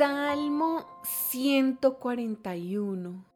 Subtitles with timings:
[0.00, 3.26] Salmo 141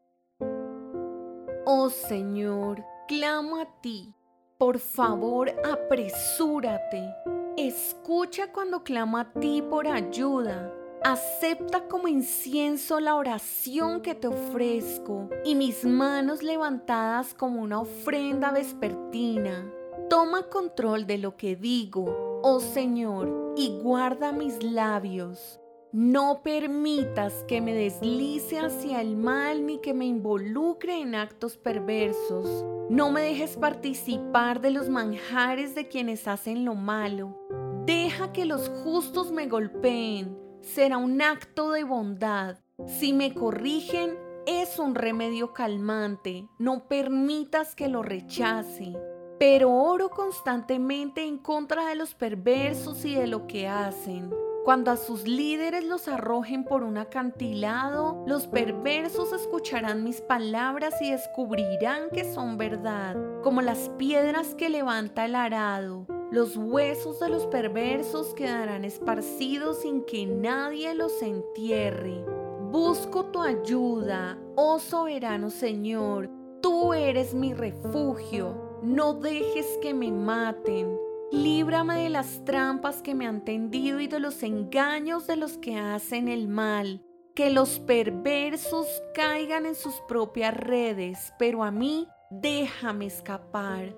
[1.63, 4.15] Oh Señor, clamo a ti.
[4.57, 7.07] Por favor, apresúrate.
[7.55, 10.73] Escucha cuando clamo a ti por ayuda.
[11.03, 18.49] Acepta como incienso la oración que te ofrezco y mis manos levantadas como una ofrenda
[18.49, 19.71] vespertina.
[20.09, 25.59] Toma control de lo que digo, oh Señor, y guarda mis labios.
[25.97, 32.65] No permitas que me deslice hacia el mal ni que me involucre en actos perversos.
[32.89, 37.39] No me dejes participar de los manjares de quienes hacen lo malo.
[37.85, 40.37] Deja que los justos me golpeen.
[40.59, 42.57] Será un acto de bondad.
[42.85, 46.49] Si me corrigen, es un remedio calmante.
[46.59, 48.91] No permitas que lo rechace.
[49.39, 54.29] Pero oro constantemente en contra de los perversos y de lo que hacen.
[54.65, 61.11] Cuando a sus líderes los arrojen por un acantilado, los perversos escucharán mis palabras y
[61.11, 66.07] descubrirán que son verdad, como las piedras que levanta el arado.
[66.31, 72.25] Los huesos de los perversos quedarán esparcidos sin que nadie los entierre.
[72.71, 76.31] Busco tu ayuda, oh soberano Señor,
[76.63, 80.97] tú eres mi refugio, no dejes que me maten
[81.35, 85.75] Líbrame de las trampas que me han tendido y de los engaños de los que
[85.75, 87.03] hacen el mal.
[87.35, 93.93] Que los perversos caigan en sus propias redes, pero a mí déjame escapar.